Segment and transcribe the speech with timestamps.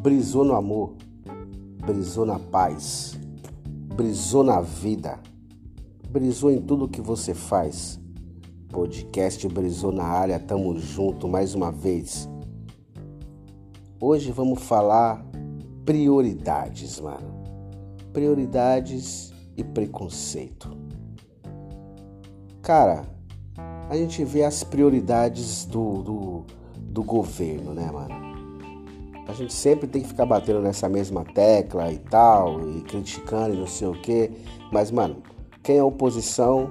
[0.00, 0.94] Brisou no amor,
[1.84, 3.18] brisou na paz,
[3.94, 5.20] brisou na vida,
[6.08, 8.00] brisou em tudo que você faz.
[8.70, 12.26] Podcast Brisou na área, tamo junto mais uma vez.
[14.00, 15.22] Hoje vamos falar
[15.84, 17.42] prioridades, mano.
[18.10, 20.74] Prioridades e preconceito.
[22.62, 23.02] Cara,
[23.90, 26.44] a gente vê as prioridades do, do,
[26.78, 28.29] do governo, né, mano?
[29.30, 33.58] A gente sempre tem que ficar batendo nessa mesma tecla e tal, e criticando e
[33.58, 34.28] não sei o quê.
[34.72, 35.22] Mas, mano,
[35.62, 36.68] quem é oposição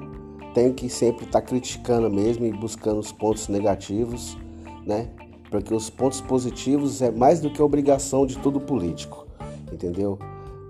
[0.53, 4.37] tem que sempre estar tá criticando mesmo e buscando os pontos negativos,
[4.85, 5.07] né?
[5.49, 9.25] Porque os pontos positivos é mais do que obrigação de todo político,
[9.71, 10.19] entendeu?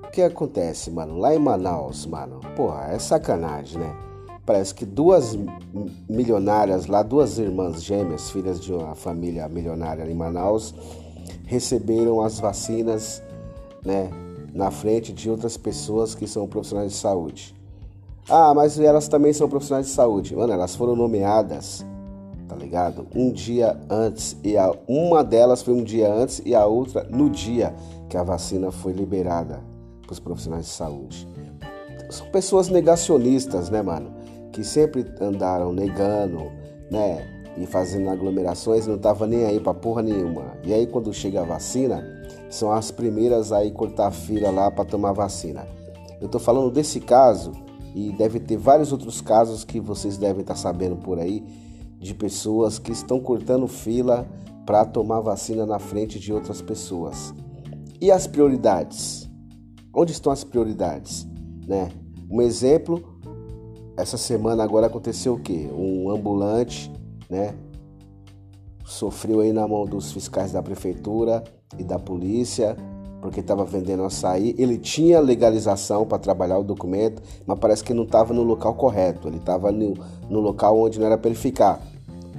[0.03, 1.17] O que acontece, mano?
[1.17, 3.95] Lá em Manaus, mano, porra, é sacanagem, né?
[4.45, 5.35] Parece que duas
[6.07, 10.75] milionárias lá, duas irmãs gêmeas, filhas de uma família milionária em Manaus,
[11.49, 13.23] receberam as vacinas,
[13.83, 14.07] né,
[14.53, 17.55] na frente de outras pessoas que são profissionais de saúde.
[18.29, 20.35] Ah, mas elas também são profissionais de saúde.
[20.35, 21.83] Mano, elas foram nomeadas,
[22.47, 23.07] tá ligado?
[23.15, 27.31] Um dia antes e a, uma delas foi um dia antes e a outra no
[27.31, 27.73] dia
[28.07, 29.59] que a vacina foi liberada
[30.03, 31.27] para os profissionais de saúde.
[32.11, 34.13] São pessoas negacionistas, né, mano?
[34.51, 36.51] Que sempre andaram negando,
[36.91, 37.38] né?
[37.57, 40.57] E fazendo aglomerações, não tava nem aí pra porra nenhuma.
[40.63, 42.03] E aí quando chega a vacina,
[42.49, 45.67] são as primeiras aí cortar fila lá para tomar vacina.
[46.21, 47.51] Eu tô falando desse caso
[47.95, 51.43] e deve ter vários outros casos que vocês devem estar tá sabendo por aí
[51.99, 54.27] de pessoas que estão cortando fila
[54.65, 57.33] para tomar vacina na frente de outras pessoas.
[57.99, 59.29] E as prioridades?
[59.93, 61.27] Onde estão as prioridades,
[61.67, 61.89] né?
[62.29, 63.03] Um exemplo,
[63.97, 65.67] essa semana agora aconteceu o quê?
[65.73, 66.91] Um ambulante,
[67.29, 67.53] né,
[68.85, 71.43] sofreu aí na mão dos fiscais da prefeitura
[71.77, 72.75] e da polícia
[73.21, 74.55] porque estava vendendo açaí.
[74.57, 79.27] Ele tinha legalização para trabalhar o documento, mas parece que não estava no local correto.
[79.27, 79.93] Ele estava no,
[80.29, 81.81] no, local onde não era para ele ficar.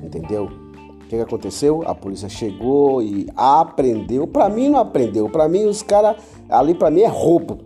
[0.03, 0.47] Entendeu?
[0.47, 1.83] O que, que aconteceu?
[1.87, 4.27] A polícia chegou e apreendeu.
[4.27, 5.29] Para mim não aprendeu.
[5.29, 6.17] Para mim os caras
[6.49, 7.59] ali para mim é roubo.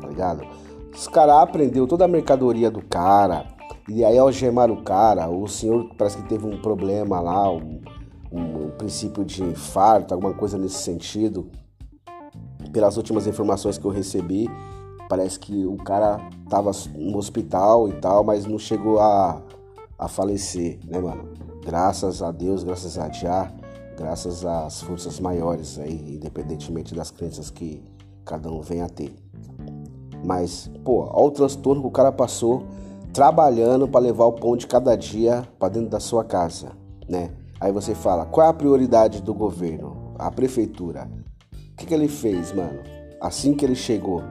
[0.00, 0.46] Tá ligado?
[0.92, 3.55] Os caras aprendeu toda a mercadoria do cara.
[3.88, 5.28] E aí algemaram o cara.
[5.28, 7.80] O senhor parece que teve um problema lá, um,
[8.32, 11.50] um, um princípio de infarto, alguma coisa nesse sentido
[12.76, 14.50] pelas últimas informações que eu recebi,
[15.08, 19.40] parece que o cara tava no hospital e tal, mas não chegou a,
[19.98, 21.26] a falecer, né, mano?
[21.64, 23.50] Graças a Deus, graças a Jah,
[23.96, 27.82] graças às forças maiores aí, independentemente das crenças que
[28.26, 29.14] cada um venha a ter.
[30.22, 32.66] Mas, pô, olha o transtorno que o cara passou
[33.16, 36.72] trabalhando para levar o pão de cada dia para dentro da sua casa,
[37.08, 37.30] né?
[37.58, 40.12] Aí você fala, qual é a prioridade do governo?
[40.18, 41.08] A prefeitura.
[41.54, 42.78] O que, que ele fez, mano?
[43.18, 44.22] Assim que ele chegou,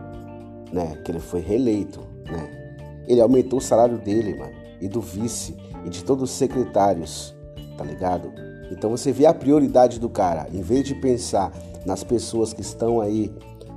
[0.71, 0.97] né?
[1.03, 2.77] Que ele foi reeleito, né?
[3.07, 4.53] Ele aumentou o salário dele, mano.
[4.79, 7.35] E do vice e de todos os secretários,
[7.75, 8.31] tá ligado?
[8.69, 10.45] Então você vê a prioridade do cara.
[10.53, 11.51] Em vez de pensar
[11.87, 13.33] nas pessoas que estão aí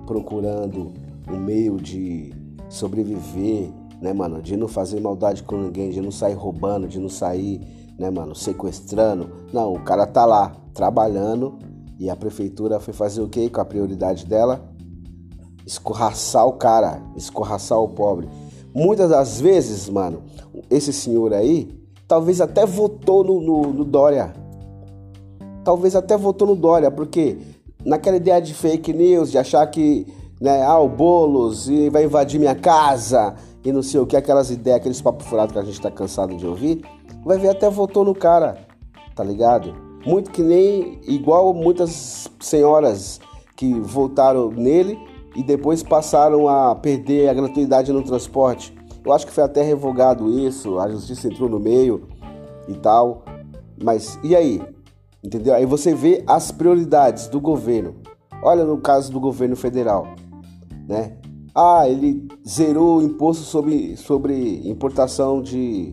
[0.07, 0.93] procurando
[1.27, 2.31] um meio de
[2.69, 3.71] sobreviver,
[4.01, 4.41] né, mano?
[4.41, 7.61] De não fazer maldade com ninguém, de não sair roubando, de não sair,
[7.99, 9.31] né, mano, sequestrando.
[9.53, 11.59] Não, o cara tá lá trabalhando
[11.99, 14.73] e a prefeitura foi fazer o que com a prioridade dela?
[15.67, 18.29] Escorraçar o cara, escorraçar o pobre.
[18.75, 20.23] Muitas das vezes, mano,
[20.71, 21.77] esse senhor aí
[22.07, 24.33] talvez até votou no, no, no Dória.
[25.63, 27.37] Talvez até votou no Dória, porque
[27.85, 30.07] naquela ideia de fake news, de achar que
[30.41, 33.35] né, ah, o Boulos e vai invadir minha casa
[33.69, 36.37] e não sei o que, aquelas ideias, aqueles papos furados que a gente tá cansado
[36.37, 36.83] de ouvir,
[37.25, 38.67] vai ver até votou no cara,
[39.15, 39.89] tá ligado?
[40.09, 43.21] muito que nem igual muitas senhoras
[43.55, 44.99] que voltaram nele
[45.37, 48.75] e depois passaram a perder a gratuidade no transporte.
[49.05, 52.09] Eu acho que foi até revogado isso, a justiça entrou no meio
[52.67, 53.23] e tal.
[53.83, 54.63] Mas e aí?
[55.23, 55.55] Entendeu?
[55.55, 57.97] Aí você vê as prioridades do governo.
[58.43, 60.07] Olha no caso do governo federal,
[60.89, 61.18] né?
[61.61, 65.93] Ah, ele zerou o imposto sobre, sobre importação de,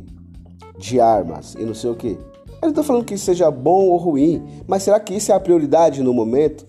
[0.78, 2.10] de armas e não sei o que.
[2.10, 5.36] Eu não estou falando que isso seja bom ou ruim, mas será que isso é
[5.36, 6.68] a prioridade no momento,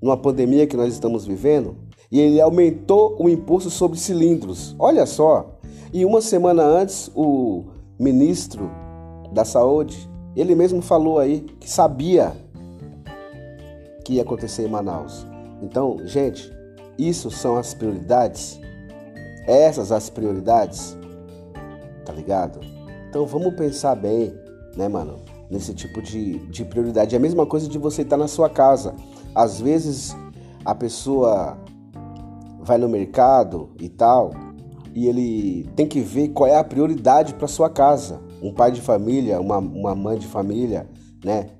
[0.00, 1.74] numa pandemia que nós estamos vivendo?
[2.08, 4.76] E ele aumentou o imposto sobre cilindros.
[4.78, 5.58] Olha só.
[5.92, 7.64] E uma semana antes, o
[7.98, 8.70] ministro
[9.32, 12.32] da Saúde, ele mesmo falou aí que sabia
[14.04, 15.26] que ia acontecer em Manaus.
[15.60, 16.55] Então, gente,
[16.98, 18.60] isso são as prioridades.
[19.46, 20.96] Essas as prioridades.
[22.04, 22.60] Tá ligado?
[23.08, 24.34] Então vamos pensar bem,
[24.76, 25.26] né, mano?
[25.50, 27.14] nesse tipo de, de prioridade.
[27.14, 28.94] É a mesma coisa de você estar na sua casa.
[29.34, 30.16] Às vezes
[30.64, 31.58] a pessoa
[32.60, 34.32] vai no mercado e tal,
[34.92, 38.20] e ele tem que ver qual é a prioridade para sua casa.
[38.42, 40.88] Um pai de família, uma, uma mãe de família,
[41.24, 41.50] né?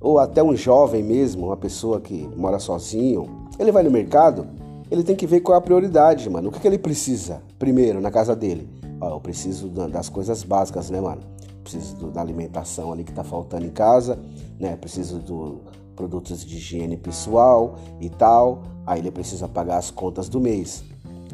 [0.00, 3.47] Ou até um jovem mesmo, uma pessoa que mora sozinho.
[3.58, 4.46] Ele vai no mercado,
[4.90, 6.48] ele tem que ver qual é a prioridade, mano.
[6.48, 8.68] O que, que ele precisa primeiro na casa dele?
[9.00, 11.22] Ó, eu preciso das coisas básicas, né, mano?
[11.62, 14.18] Preciso do, da alimentação ali que tá faltando em casa,
[14.58, 14.76] né?
[14.76, 15.60] Preciso do
[15.94, 18.62] produtos de higiene pessoal e tal.
[18.86, 20.84] Aí ele precisa pagar as contas do mês.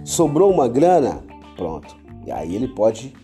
[0.04, 1.22] Sobrou uma grana?
[1.56, 1.94] Pronto.
[2.26, 3.14] E aí ele pode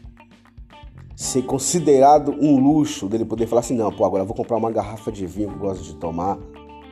[1.17, 4.71] ser considerado um luxo dele poder falar assim: não, pô, agora eu vou comprar uma
[4.71, 6.39] garrafa de vinho que eu gosto de tomar,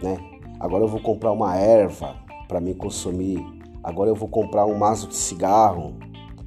[0.03, 0.38] né?
[0.61, 2.17] Agora eu vou comprar uma erva
[2.49, 3.45] para me consumir.
[3.83, 5.95] Agora eu vou comprar um maço de cigarro,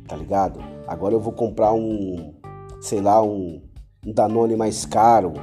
[0.08, 0.60] tá ligado?
[0.88, 2.34] Agora eu vou comprar um,
[2.82, 3.62] sei lá, um,
[4.06, 5.34] um Danone mais caro,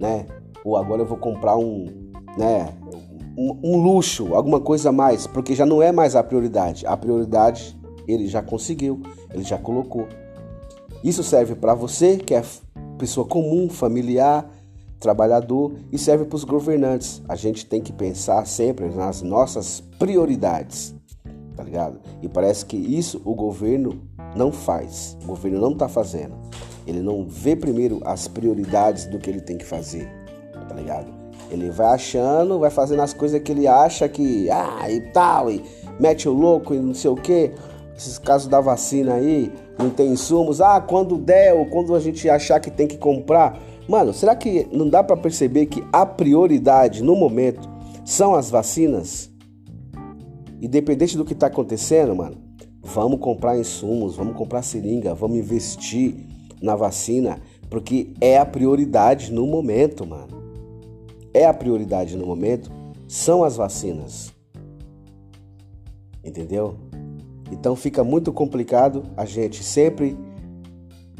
[0.00, 0.26] né?
[0.64, 1.84] Ou agora eu vou comprar um,
[2.38, 2.72] né,
[3.36, 6.86] um, um luxo, alguma coisa mais, porque já não é mais a prioridade.
[6.86, 7.78] A prioridade
[8.08, 10.08] ele já conseguiu, ele já colocou.
[11.02, 12.42] Isso serve para você que é
[12.98, 14.48] pessoa comum, familiar,
[15.04, 17.22] trabalhador e serve para os governantes.
[17.28, 20.94] A gente tem que pensar sempre nas nossas prioridades,
[21.54, 22.00] tá ligado?
[22.22, 24.00] E parece que isso o governo
[24.34, 25.16] não faz.
[25.22, 26.34] O governo não está fazendo.
[26.86, 30.08] Ele não vê primeiro as prioridades do que ele tem que fazer,
[30.68, 31.12] tá ligado?
[31.50, 35.62] Ele vai achando, vai fazendo as coisas que ele acha que, ah, e tal, e
[36.00, 37.52] mete o louco e não sei o que.
[37.96, 40.60] Esses casos da vacina aí, não tem insumos.
[40.60, 43.60] Ah, quando der ou quando a gente achar que tem que comprar.
[43.88, 47.68] Mano, será que não dá para perceber que a prioridade no momento
[48.04, 49.30] são as vacinas?
[50.60, 52.36] Independente do que tá acontecendo, mano,
[52.82, 56.16] vamos comprar insumos, vamos comprar seringa, vamos investir
[56.62, 57.38] na vacina,
[57.68, 60.42] porque é a prioridade no momento, mano.
[61.34, 62.70] É a prioridade no momento,
[63.06, 64.32] são as vacinas.
[66.24, 66.76] Entendeu?
[67.52, 70.16] Então fica muito complicado a gente sempre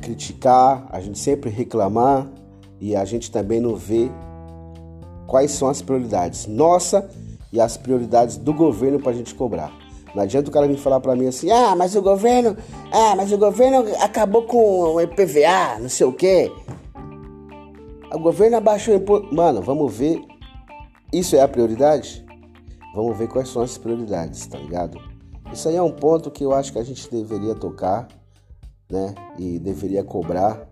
[0.00, 2.30] criticar, a gente sempre reclamar
[2.84, 4.10] e a gente também não vê
[5.26, 7.08] quais são as prioridades nossa
[7.50, 9.72] e as prioridades do governo para a gente cobrar.
[10.14, 12.54] Não adianta o cara vir falar para mim assim, ah, mas o governo,
[12.92, 16.52] ah, mas o governo acabou com o IPVA, não sei o quê.
[18.12, 19.34] O governo abaixou o imposto.
[19.34, 20.20] Mano, vamos ver.
[21.10, 22.22] Isso é a prioridade?
[22.94, 25.00] Vamos ver quais são as prioridades, tá ligado?
[25.50, 28.08] Isso aí é um ponto que eu acho que a gente deveria tocar,
[28.90, 29.14] né?
[29.38, 30.68] E deveria cobrar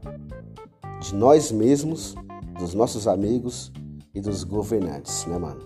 [1.03, 2.15] de nós mesmos,
[2.57, 3.73] dos nossos amigos
[4.15, 5.61] e dos governantes, né, mano?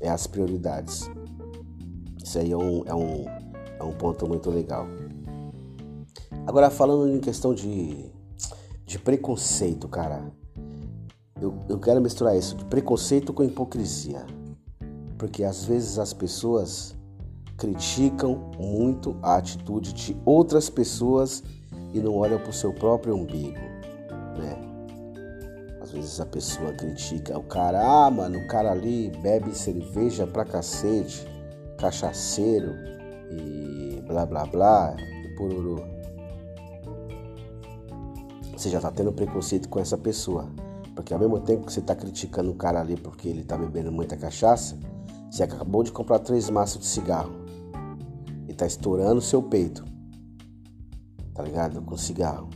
[0.00, 1.10] É as prioridades.
[2.24, 3.24] Isso aí é um, é um,
[3.78, 4.86] é um ponto muito legal.
[6.46, 8.10] Agora, falando em questão de,
[8.86, 10.32] de preconceito, cara,
[11.38, 14.24] eu, eu quero misturar isso, de preconceito com hipocrisia.
[15.18, 16.96] Porque às vezes as pessoas
[17.58, 21.42] criticam muito a atitude de outras pessoas
[21.92, 23.75] e não olham para o seu próprio umbigo
[25.96, 31.26] vezes a pessoa critica o cara, ah, mano, o cara ali bebe cerveja pra cacete,
[31.78, 32.74] cachaceiro
[33.30, 35.82] e blá blá blá e pururu.
[38.56, 40.50] Você já tá tendo preconceito com essa pessoa.
[40.94, 43.92] Porque ao mesmo tempo que você tá criticando o cara ali porque ele tá bebendo
[43.92, 44.78] muita cachaça,
[45.30, 47.32] você acabou de comprar três maços de cigarro
[48.48, 49.84] e tá estourando seu peito.
[51.34, 51.82] Tá ligado?
[51.82, 52.48] Com cigarro.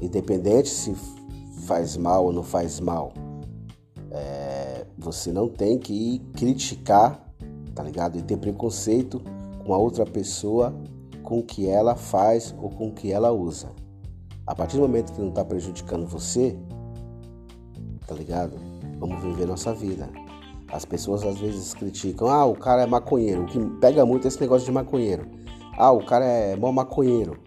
[0.00, 0.92] Independente se
[1.64, 3.12] faz mal ou não faz mal,
[4.10, 7.20] é, você não tem que criticar,
[7.74, 8.18] tá ligado?
[8.18, 9.22] E ter preconceito
[9.64, 10.74] com a outra pessoa
[11.22, 13.70] com o que ela faz ou com o que ela usa.
[14.46, 16.56] A partir do momento que não está prejudicando você,
[18.06, 18.56] tá ligado?
[18.98, 20.08] Vamos viver nossa vida.
[20.72, 23.42] As pessoas às vezes criticam, ah, o cara é maconheiro.
[23.42, 25.26] O que pega muito é esse negócio de maconheiro.
[25.78, 27.38] Ah, o cara é mó maconheiro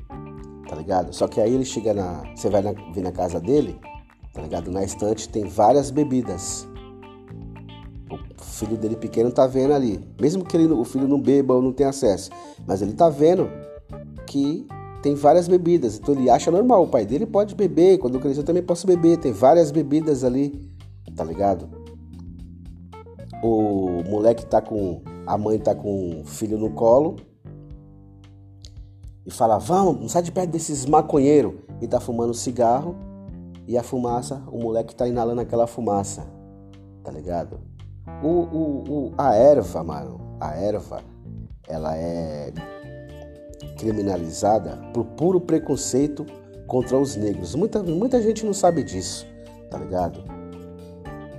[0.68, 1.14] tá ligado?
[1.14, 2.24] Só que aí ele chega na.
[2.36, 3.80] Você vai na, vir na casa dele,
[4.36, 4.70] tá ligado?
[4.70, 6.68] Na estante tem várias bebidas.
[8.12, 10.06] O filho dele pequeno tá vendo ali.
[10.20, 12.30] Mesmo que ele, o filho não beba ou não tenha acesso.
[12.68, 13.50] Mas ele tá vendo
[14.28, 14.68] que
[15.02, 15.98] tem várias bebidas.
[15.98, 16.84] Então ele acha normal.
[16.84, 17.98] O pai dele pode beber.
[17.98, 19.18] Quando eu crescer eu também posso beber.
[19.18, 20.70] Tem várias bebidas ali,
[21.16, 21.70] tá ligado?
[23.42, 25.02] O moleque tá com.
[25.26, 27.16] A mãe tá com o filho no colo
[29.26, 31.54] e fala: Vamos, não sai de perto desses maconheiros.
[31.82, 33.15] E tá fumando cigarro
[33.68, 36.26] e a fumaça, o moleque tá inalando aquela fumaça,
[37.04, 37.60] tá ligado?
[38.24, 41.02] O, o, o, a erva, mano, a erva,
[41.68, 42.54] ela é
[43.78, 46.26] criminalizada por puro preconceito
[46.68, 47.56] contra os negros.
[47.56, 49.26] Muita, muita gente não sabe disso,
[49.70, 50.24] tá ligado?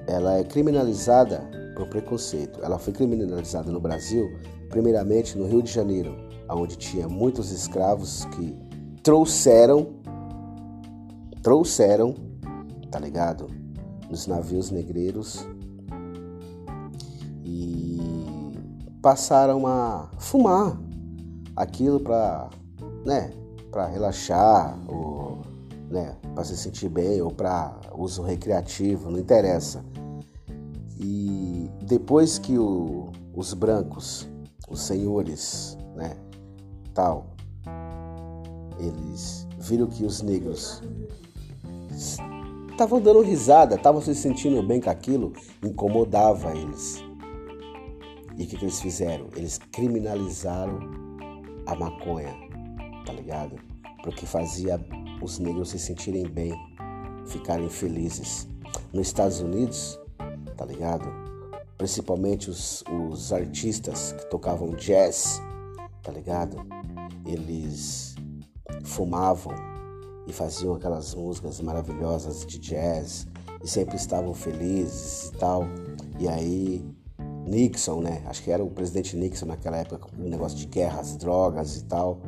[0.06, 1.42] Ela é criminalizada
[1.76, 2.61] por preconceito.
[2.62, 4.28] Ela foi criminalizada no Brasil,
[4.68, 6.16] primeiramente no Rio de Janeiro,
[6.49, 8.56] onde tinha muitos escravos que
[9.02, 9.95] trouxeram
[11.46, 12.12] trouxeram,
[12.90, 13.48] tá ligado?
[14.10, 15.46] Nos navios negreiros
[17.44, 18.00] e
[19.00, 20.76] passaram a fumar
[21.54, 22.50] aquilo para,
[23.04, 23.30] né,
[23.70, 25.38] para relaxar ou,
[25.88, 29.84] né, para se sentir bem ou para uso recreativo, não interessa.
[30.98, 34.28] E depois que o, os brancos,
[34.68, 36.16] os senhores, né,
[36.92, 37.36] tal,
[38.80, 40.82] eles viram que os negros
[42.70, 47.02] estavam dando risada, estavam se sentindo bem com aquilo, incomodava eles.
[48.36, 49.28] E o que, que eles fizeram?
[49.34, 50.78] Eles criminalizaram
[51.66, 52.34] a maconha,
[53.06, 53.56] tá ligado?
[54.02, 54.78] Porque fazia
[55.22, 56.52] os negros se sentirem bem,
[57.26, 58.46] ficarem felizes.
[58.92, 59.98] Nos Estados Unidos,
[60.56, 61.08] tá ligado?
[61.78, 65.40] Principalmente os, os artistas que tocavam jazz,
[66.02, 66.58] tá ligado?
[67.24, 68.14] Eles
[68.84, 69.54] fumavam
[70.26, 73.26] e faziam aquelas músicas maravilhosas de jazz
[73.62, 75.64] e sempre estavam felizes e tal.
[76.18, 76.85] E aí
[77.47, 78.23] Nixon, né?
[78.26, 82.21] Acho que era o presidente Nixon naquela época, um negócio de guerras, drogas e tal,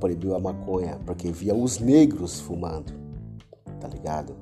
[0.00, 2.92] proibiu a maconha porque via os negros fumando,
[3.80, 4.34] tá ligado?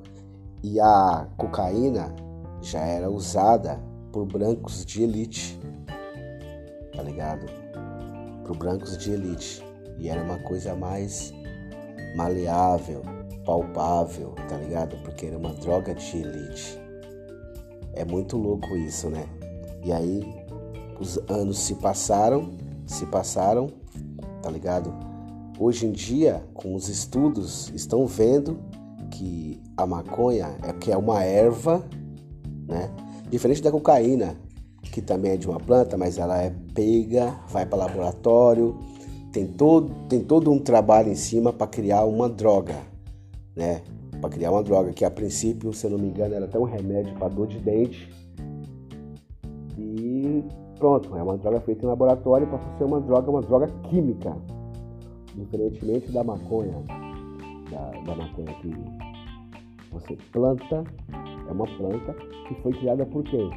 [0.63, 2.15] E a cocaína
[2.61, 3.79] já era usada
[4.13, 5.59] por brancos de elite,
[6.95, 7.45] tá ligado?
[8.45, 9.61] Por brancos de elite.
[9.99, 11.33] E era uma coisa mais
[12.15, 13.01] maleável,
[13.45, 14.97] palpável, tá ligado?
[15.03, 16.79] Porque era uma droga de elite.
[17.93, 19.25] É muito louco isso, né?
[19.83, 20.23] E aí
[20.99, 22.51] os anos se passaram,
[22.85, 23.69] se passaram,
[24.41, 24.93] tá ligado?
[25.59, 28.59] Hoje em dia, com os estudos, estão vendo
[29.11, 31.83] que a maconha é que é uma erva,
[32.67, 32.89] né?
[33.29, 34.35] Diferente da cocaína,
[34.81, 38.77] que também é de uma planta, mas ela é pega, vai para laboratório,
[39.33, 42.75] tem todo, tem todo um trabalho em cima para criar uma droga,
[43.55, 43.81] né?
[44.21, 46.63] Para criar uma droga que a princípio, se eu não me engano, era até um
[46.63, 48.13] remédio para dor de dente.
[49.75, 50.43] E
[50.77, 54.37] pronto, é uma droga feita em laboratório, passou a ser uma droga, uma droga química,
[55.35, 56.83] diferentemente da maconha,
[57.71, 58.71] da, da maconha que
[59.91, 60.83] você planta,
[61.47, 62.13] é uma planta
[62.47, 63.49] que foi criada por quem?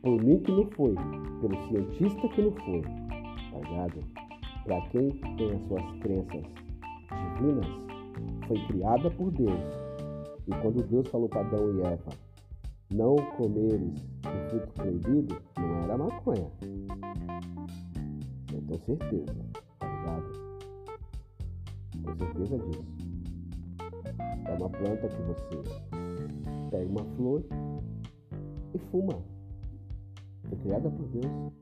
[0.00, 0.94] Por mim que não foi,
[1.40, 4.23] pelo cientista que não foi, tá ligado?
[4.64, 6.42] Para quem tem as suas crenças
[7.10, 7.66] divinas,
[8.46, 9.60] foi criada por Deus.
[10.46, 12.10] E quando Deus falou para Adão e Eva,
[12.92, 16.50] não comeres o fruto proibido, não era maconha.
[18.52, 19.34] Eu tenho certeza,
[19.78, 20.32] tá ligado?
[22.02, 22.84] Tenho certeza disso.
[24.46, 25.62] É uma planta que você
[26.70, 27.42] pega uma flor
[28.74, 29.18] e fuma.
[30.48, 31.52] Foi criada por Deus.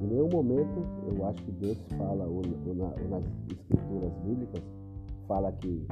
[0.00, 4.62] Em nenhum momento eu acho que Deus fala, ou, ou, na, ou nas escrituras bíblicas,
[5.28, 5.86] fala que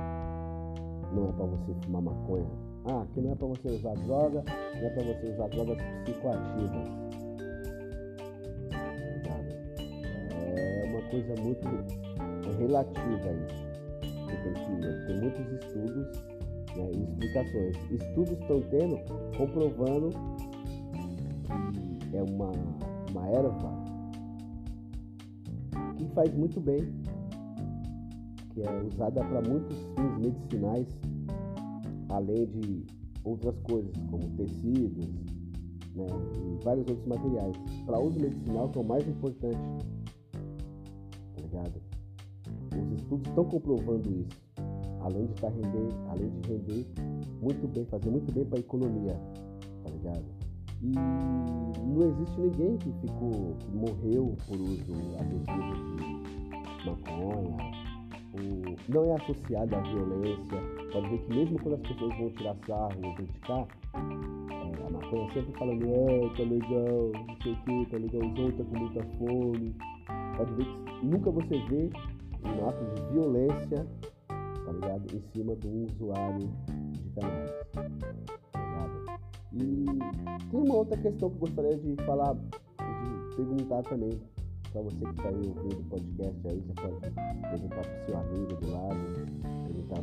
[1.13, 2.47] não é para você fumar maconha.
[2.87, 7.09] Ah, que não é para você usar droga, não é para você usar drogas psicoativas.
[10.31, 11.69] É uma coisa muito
[12.59, 13.69] relativa isso.
[15.07, 16.07] Tem, muitos estudos
[16.77, 17.77] né, e explicações.
[17.91, 18.99] Estudos estão tendo
[19.37, 20.11] comprovando
[22.11, 22.53] que é uma,
[23.11, 23.78] uma erva
[26.19, 26.81] faz muito bem,
[28.51, 30.89] que é usada para muitos fins medicinais,
[32.09, 32.85] além de
[33.23, 35.07] outras coisas, como tecidos
[35.95, 37.57] né, e vários outros materiais.
[37.87, 39.87] Para uso medicinal, que é o mais importante,
[41.37, 41.81] tá ligado?
[42.77, 44.43] Os estudos estão comprovando isso,
[45.01, 46.87] além de estar tá render, além de render
[47.41, 49.15] muito bem, fazer muito bem para a economia,
[49.85, 50.38] tá ligado?
[50.81, 57.79] E não existe ninguém que ficou, que morreu por uso abusivo de maconha,
[58.89, 60.59] não é associado à violência.
[60.93, 65.33] Pode ver que mesmo quando as pessoas vão tirar sarro ou criticar, é, a maconha
[65.33, 69.77] sempre falando, ah, tá legal, não sei o que, tá legalzão, tá com muita fome.
[70.37, 71.91] Pode ver que nunca você vê
[72.45, 73.87] um ato de violência,
[74.29, 75.17] tá ligado?
[75.17, 76.51] Em cima de um usuário
[76.93, 77.59] de cannabis.
[79.53, 79.98] E
[80.51, 84.11] tem uma outra questão que eu gostaria de falar, de perguntar também
[84.73, 87.01] para você que está aí ouvindo o podcast aí, você pode
[87.51, 88.99] perguntar pro seu amigo do lado,
[89.67, 90.03] perguntar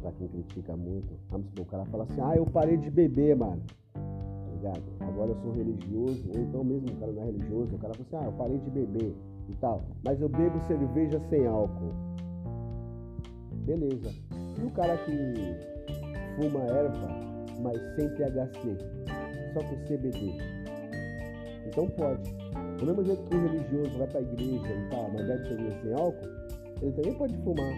[0.00, 1.12] para quem critica muito.
[1.28, 3.62] Vamos supor, o cara fala assim, ah, eu parei de beber, mano.
[3.92, 4.82] Tá ligado?
[5.00, 8.06] Agora eu sou religioso, ou então mesmo o cara não é religioso, o cara fala
[8.06, 9.14] assim, ah, eu parei de beber
[9.48, 9.82] e tal.
[10.04, 11.92] Mas eu bebo cerveja sem álcool.
[13.64, 14.10] Beleza.
[14.60, 15.12] E o cara que
[16.36, 17.29] fuma erva,
[17.60, 18.76] mas sem THC,
[19.54, 20.32] só com CBD?
[21.66, 22.30] Então pode.
[22.78, 25.82] Do mesmo jeito que o religioso vai para a igreja e tal, mas deve ter
[25.82, 26.28] sem álcool,
[26.80, 27.72] ele também pode fumar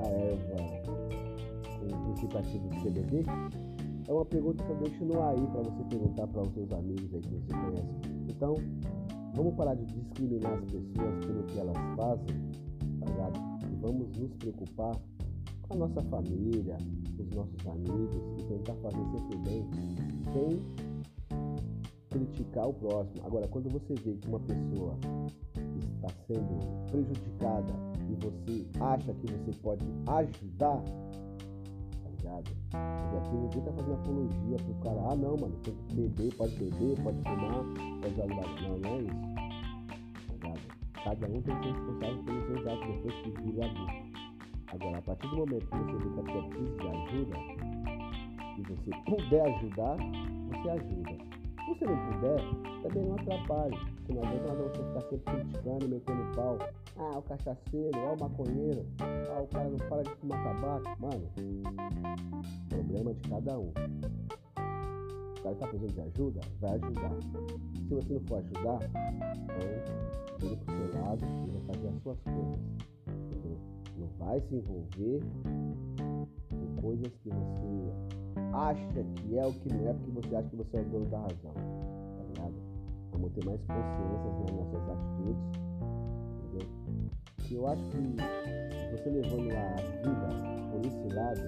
[0.00, 0.82] a erva
[1.78, 3.24] com incitativo de CBD?
[4.08, 6.72] É uma pergunta que eu deixo no ar aí para você perguntar para os seus
[6.72, 7.94] amigos aí que você conhece.
[8.28, 8.56] Então,
[9.34, 12.50] vamos parar de discriminar as pessoas pelo que elas fazem,
[13.00, 13.40] tá ligado?
[13.70, 14.96] E vamos nos preocupar
[15.72, 16.76] a nossa família,
[17.18, 19.66] os nossos amigos e tentar fazer sempre bem,
[20.32, 20.60] sem
[22.10, 23.24] criticar o próximo.
[23.24, 24.98] Agora, quando você vê que uma pessoa
[25.94, 26.58] está sendo
[26.90, 27.72] prejudicada
[28.10, 32.50] e você acha que você pode ajudar, tá ligado?
[32.70, 36.54] Porque aqui ninguém está fazendo apologia pro cara, ah não, mano, tem que beber, pode
[36.56, 37.64] beber, pode fumar,
[38.02, 38.62] pode ajudar.
[38.62, 39.32] Não, não é isso.
[40.26, 40.60] Tá ligado?
[41.02, 44.01] Cada um tem que ser responsável pelos seus atos depois que vira adulto.
[44.72, 47.36] Agora, a partir do momento que você vê que a pessoa precisa de ajuda,
[48.58, 49.96] e você puder ajudar,
[50.48, 51.32] você ajuda.
[51.62, 53.76] Se você não puder, também não atrapalhe.
[53.96, 56.58] Porque não adianta você ficar sempre criticando e metendo pau.
[56.96, 58.86] Ah, o cachaceiro, ó, o maconheiro.
[59.00, 61.00] Ah, o cara não para de fumar tabaco.
[61.00, 61.28] Mano,
[62.68, 63.72] problema de cada um.
[65.38, 66.40] O cara tá precisando de ajuda?
[66.60, 67.12] Vai ajudar.
[67.88, 68.78] Se você não for ajudar,
[69.44, 72.91] então vire pro seu lado e vai fazer as suas coisas.
[74.02, 75.22] Não vai se envolver
[76.50, 77.92] com coisas que você
[78.52, 81.06] acha que é o que não é porque você acha que você é o dono
[81.06, 81.54] da razão.
[81.54, 82.54] Tá ligado?
[83.12, 85.44] Vamos ter mais consciência nas nossas atitudes.
[86.42, 86.68] Entendeu?
[87.48, 87.98] E eu acho que
[88.90, 90.28] você levando a vida
[90.72, 91.40] por esse lado,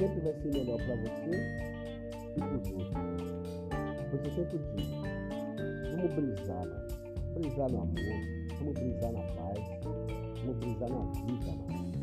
[0.00, 1.30] sempre vai ser melhor para você
[2.34, 3.06] e para os outros.
[4.10, 4.90] Você sempre diz,
[5.94, 6.86] vamos brisar, mano.
[7.34, 7.94] Brisar no amor,
[8.58, 9.60] vamos brisar na paz,
[10.54, 11.96] brisar na vida, mano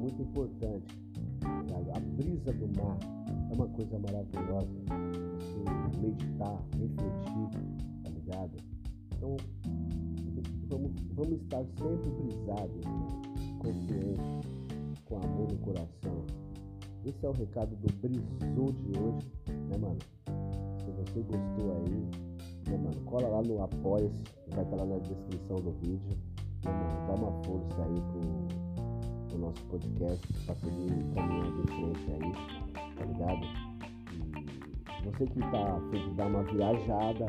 [0.00, 0.98] muito importante.
[1.94, 2.98] A brisa do mar
[3.50, 4.68] é uma coisa maravilhosa.
[5.38, 7.50] Você meditar, refletir,
[8.02, 8.56] tá ligado?
[9.16, 9.36] Então,
[10.68, 13.08] vamos, vamos estar sempre brisados, né?
[13.58, 14.48] conscientes,
[15.04, 16.24] com amor no coração.
[17.04, 19.32] Esse é o recado do Brisou de hoje,
[19.68, 19.98] né, mano?
[20.78, 22.29] Se você gostou aí,
[22.70, 23.00] né, mano?
[23.04, 24.22] Cola lá no Apoia-se,
[24.54, 26.16] vai estar lá na descrição do vídeo.
[26.64, 27.06] Né, mano?
[27.06, 28.60] Dá uma força aí pro
[29.34, 32.32] o nosso podcast para seguir caminhando em frente aí,
[32.96, 33.46] tá ligado?
[34.98, 37.26] E você que tá afim de dar uma viajada,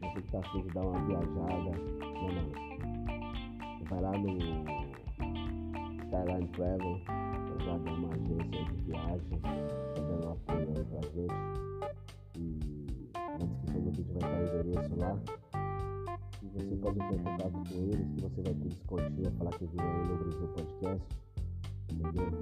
[0.00, 2.52] você que tá afim de dar uma viajada, né, mano?
[3.88, 4.28] Vai lá no
[6.04, 7.00] Skyline Travel,
[7.64, 11.69] já dá uma agência de viagens, tá dando apoio aí pra gente.
[14.10, 15.18] E vai estar o endereço lá
[16.52, 20.08] você pode ter contato com eles, que você vai ter descontinho, falar que viu aí
[20.08, 21.16] no Brasil Podcast,
[21.92, 22.40] entendeu?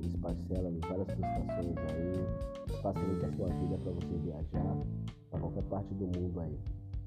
[0.00, 4.76] Eles parcelam em várias prestações aí, facilita a sua vida para você viajar
[5.30, 6.58] para qualquer parte do mundo aí.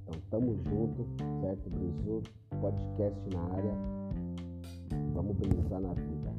[0.04, 1.08] Então tamo junto,
[1.42, 1.70] certo?
[1.70, 2.24] Brasil
[2.62, 3.74] Podcast na área.
[5.14, 6.34] Vamos brilhar na vida.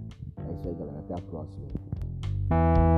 [0.48, 0.98] É isso aí, galera.
[0.98, 2.89] Até a próxima.